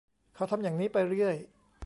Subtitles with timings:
[0.35, 1.35] เขาทำอย่างนี้ไปเรื่อย